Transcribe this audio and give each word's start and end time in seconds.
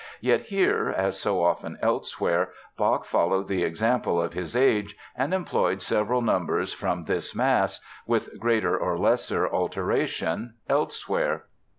Yet 0.19 0.47
here, 0.47 0.89
as 0.89 1.19
so 1.19 1.43
often 1.43 1.77
elsewhere, 1.79 2.49
Bach 2.75 3.05
followed 3.05 3.47
the 3.47 3.61
example 3.61 4.19
of 4.19 4.33
his 4.33 4.55
age 4.55 4.97
and 5.15 5.31
employed 5.31 5.79
several 5.83 6.23
numbers 6.23 6.73
from 6.73 7.03
this 7.03 7.35
Mass—with 7.35 8.39
greater 8.39 8.75
or 8.75 8.97
lesser 8.97 9.47
alteration—elsewhere. 9.47 11.43